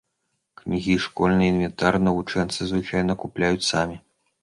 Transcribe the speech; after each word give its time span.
Кнігі 0.61 0.91
і 0.95 1.03
школьны 1.03 1.51
інвентар 1.53 2.01
навучэнцы 2.09 2.61
звычайна 2.73 3.21
купляюць 3.25 3.67
самі. 3.73 4.05